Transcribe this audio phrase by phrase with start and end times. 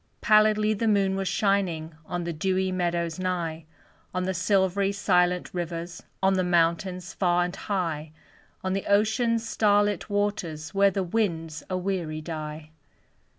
[0.19, 3.65] Pallidly the moon was shining On the dewy meadows nigh;
[4.15, 8.11] On the silvery, silent rivers, On the mountains far and high
[8.63, 12.71] On the ocean's star lit waters, Where the winds a weary die.